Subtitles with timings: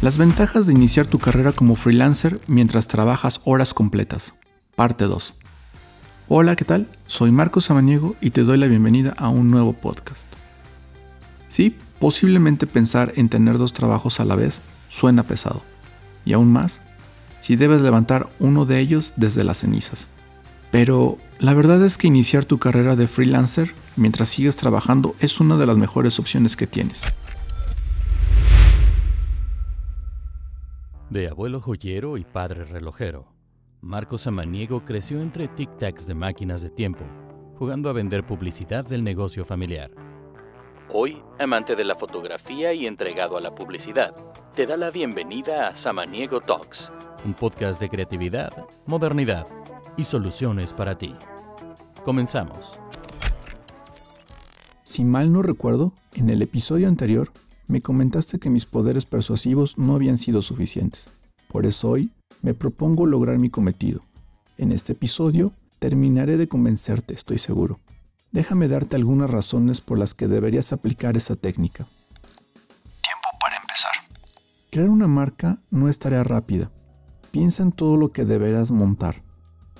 [0.00, 4.32] Las ventajas de iniciar tu carrera como freelancer mientras trabajas horas completas.
[4.76, 5.34] Parte 2.
[6.28, 6.86] Hola, ¿qué tal?
[7.08, 10.24] Soy Marcos Samaniego y te doy la bienvenida a un nuevo podcast.
[11.48, 15.64] Sí, posiblemente pensar en tener dos trabajos a la vez suena pesado.
[16.24, 16.80] Y aún más,
[17.40, 20.06] si debes levantar uno de ellos desde las cenizas.
[20.70, 25.56] Pero la verdad es que iniciar tu carrera de freelancer mientras sigues trabajando es una
[25.56, 27.02] de las mejores opciones que tienes.
[31.10, 33.32] De abuelo joyero y padre relojero,
[33.80, 37.06] Marcos Samaniego creció entre tic-tacs de máquinas de tiempo,
[37.54, 39.90] jugando a vender publicidad del negocio familiar.
[40.92, 44.14] Hoy, amante de la fotografía y entregado a la publicidad,
[44.54, 46.92] te da la bienvenida a Samaniego Talks,
[47.24, 48.52] un podcast de creatividad,
[48.84, 49.46] modernidad
[49.96, 51.14] y soluciones para ti.
[52.04, 52.78] Comenzamos.
[54.84, 57.30] Si mal no recuerdo, en el episodio anterior
[57.68, 61.10] me comentaste que mis poderes persuasivos no habían sido suficientes.
[61.48, 62.10] Por eso hoy
[62.40, 64.00] me propongo lograr mi cometido.
[64.56, 67.78] En este episodio terminaré de convencerte, estoy seguro.
[68.32, 71.86] Déjame darte algunas razones por las que deberías aplicar esa técnica.
[73.02, 73.92] Tiempo para empezar.
[74.70, 76.70] Crear una marca no es tarea rápida.
[77.30, 79.22] Piensa en todo lo que deberás montar.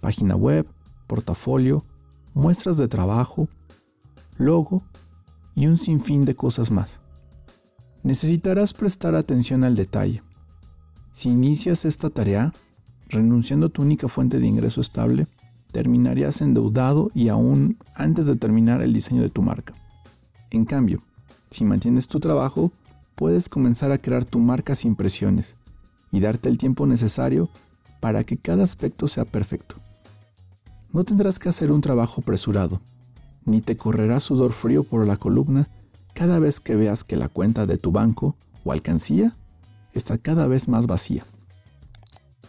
[0.00, 0.68] Página web,
[1.08, 1.84] portafolio,
[2.32, 3.48] muestras de trabajo,
[4.36, 4.84] logo
[5.56, 7.01] y un sinfín de cosas más
[8.02, 10.22] necesitarás prestar atención al detalle.
[11.12, 12.52] Si inicias esta tarea,
[13.08, 15.26] renunciando a tu única fuente de ingreso estable,
[15.70, 19.74] terminarías endeudado y aún antes de terminar el diseño de tu marca.
[20.50, 21.02] En cambio,
[21.50, 22.72] si mantienes tu trabajo,
[23.14, 25.56] puedes comenzar a crear tu marca sin presiones
[26.10, 27.48] y darte el tiempo necesario
[28.00, 29.76] para que cada aspecto sea perfecto.
[30.92, 32.80] No tendrás que hacer un trabajo apresurado,
[33.44, 35.68] ni te correrá sudor frío por la columna
[36.14, 39.36] cada vez que veas que la cuenta de tu banco o alcancía
[39.92, 41.24] está cada vez más vacía.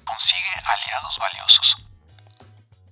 [0.05, 1.75] Consigue aliados valiosos.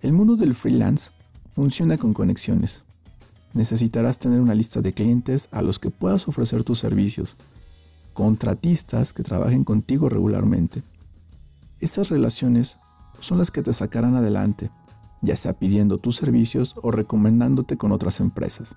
[0.01, 1.11] El mundo del freelance
[1.53, 2.81] funciona con conexiones.
[3.53, 7.35] Necesitarás tener una lista de clientes a los que puedas ofrecer tus servicios,
[8.13, 10.83] contratistas que trabajen contigo regularmente.
[11.79, 12.77] Estas relaciones
[13.19, 14.71] son las que te sacarán adelante,
[15.21, 18.75] ya sea pidiendo tus servicios o recomendándote con otras empresas.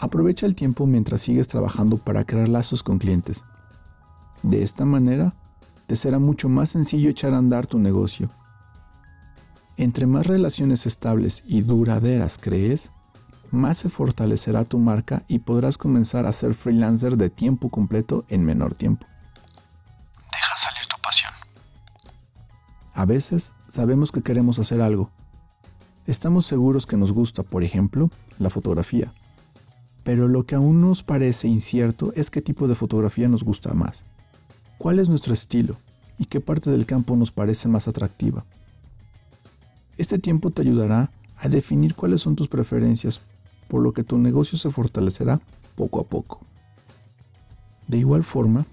[0.00, 3.44] Aprovecha el tiempo mientras sigues trabajando para crear lazos con clientes.
[4.44, 5.34] De esta manera,
[5.88, 8.30] te será mucho más sencillo echar a andar tu negocio.
[9.76, 12.92] Entre más relaciones estables y duraderas crees,
[13.50, 18.44] más se fortalecerá tu marca y podrás comenzar a ser freelancer de tiempo completo en
[18.44, 19.04] menor tiempo.
[20.30, 21.32] Deja salir tu pasión.
[22.94, 25.10] A veces sabemos que queremos hacer algo.
[26.06, 29.12] Estamos seguros que nos gusta, por ejemplo, la fotografía
[30.08, 34.04] pero lo que aún nos parece incierto es qué tipo de fotografía nos gusta más.
[34.78, 35.76] ¿Cuál es nuestro estilo?
[36.18, 38.46] ¿Y qué parte del campo nos parece más atractiva?
[39.98, 43.20] Este tiempo te ayudará a definir cuáles son tus preferencias,
[43.68, 45.42] por lo que tu negocio se fortalecerá
[45.76, 46.40] poco a poco.
[47.86, 48.64] De igual forma,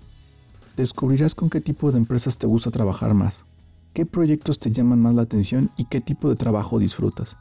[0.77, 3.43] descubrirás con qué tipo de empresas te gusta trabajar más,
[3.91, 7.35] qué proyectos te llaman más la atención y qué tipo de trabajo disfrutas.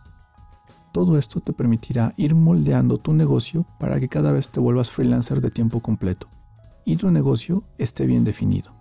[0.95, 5.41] Todo esto te permitirá ir moldeando tu negocio para que cada vez te vuelvas freelancer
[5.41, 6.29] de tiempo completo
[6.85, 8.73] y tu negocio esté bien definido.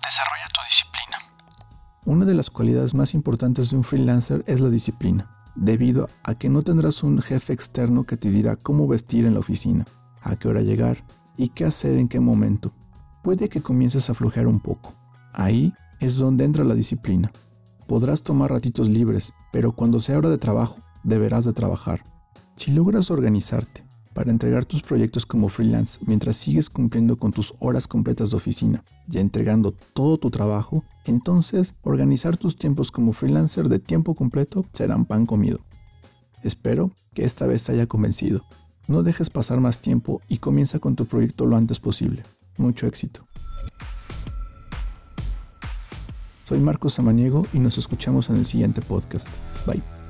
[0.00, 1.18] Desarrolla tu disciplina.
[2.04, 6.48] Una de las cualidades más importantes de un freelancer es la disciplina, debido a que
[6.48, 9.86] no tendrás un jefe externo que te dirá cómo vestir en la oficina,
[10.22, 11.04] a qué hora llegar
[11.36, 12.72] y qué hacer en qué momento.
[13.24, 14.94] Puede que comiences a flojear un poco.
[15.32, 17.32] Ahí es donde entra la disciplina.
[17.88, 22.04] Podrás tomar ratitos libres, pero cuando sea hora de trabajo, deberás de trabajar.
[22.56, 23.84] Si logras organizarte
[24.14, 28.84] para entregar tus proyectos como freelance mientras sigues cumpliendo con tus horas completas de oficina
[29.10, 35.04] y entregando todo tu trabajo, entonces organizar tus tiempos como freelancer de tiempo completo serán
[35.04, 35.58] pan comido.
[36.42, 38.44] Espero que esta vez te haya convencido.
[38.86, 42.22] No dejes pasar más tiempo y comienza con tu proyecto lo antes posible.
[42.56, 43.26] Mucho éxito.
[46.44, 49.28] Soy Marcos Samaniego y nos escuchamos en el siguiente podcast.
[49.66, 50.03] Bye.